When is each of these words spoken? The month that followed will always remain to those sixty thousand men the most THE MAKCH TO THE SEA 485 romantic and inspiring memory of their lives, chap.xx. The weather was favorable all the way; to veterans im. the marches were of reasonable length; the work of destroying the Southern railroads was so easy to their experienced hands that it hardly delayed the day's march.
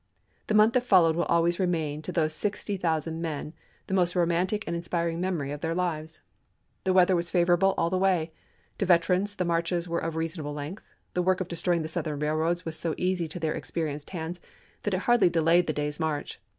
The 0.47 0.55
month 0.55 0.73
that 0.73 0.81
followed 0.81 1.15
will 1.15 1.25
always 1.25 1.59
remain 1.59 2.01
to 2.01 2.11
those 2.11 2.33
sixty 2.33 2.75
thousand 2.75 3.21
men 3.21 3.53
the 3.85 3.93
most 3.93 4.15
THE 4.15 4.25
MAKCH 4.25 4.49
TO 4.49 4.57
THE 4.57 4.57
SEA 4.57 4.65
485 4.65 4.65
romantic 4.65 4.65
and 4.65 4.75
inspiring 4.75 5.21
memory 5.21 5.51
of 5.51 5.61
their 5.61 5.75
lives, 5.75 6.15
chap.xx. 6.23 6.83
The 6.85 6.93
weather 6.93 7.15
was 7.15 7.29
favorable 7.29 7.75
all 7.77 7.91
the 7.91 7.99
way; 7.99 8.33
to 8.79 8.85
veterans 8.87 9.33
im. 9.33 9.37
the 9.37 9.45
marches 9.45 9.87
were 9.87 9.99
of 9.99 10.15
reasonable 10.15 10.53
length; 10.53 10.87
the 11.13 11.21
work 11.21 11.39
of 11.39 11.47
destroying 11.47 11.83
the 11.83 11.87
Southern 11.87 12.17
railroads 12.19 12.65
was 12.65 12.79
so 12.79 12.95
easy 12.97 13.27
to 13.27 13.39
their 13.39 13.53
experienced 13.53 14.09
hands 14.09 14.41
that 14.81 14.95
it 14.95 15.01
hardly 15.01 15.29
delayed 15.29 15.67
the 15.67 15.71
day's 15.71 15.99
march. 15.99 16.39